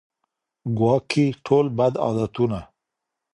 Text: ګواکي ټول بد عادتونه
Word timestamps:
ګواکي 0.77 1.25
ټول 1.45 1.65
بد 1.77 1.93
عادتونه 2.05 2.59